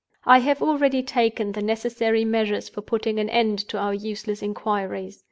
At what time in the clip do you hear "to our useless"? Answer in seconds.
3.69-4.41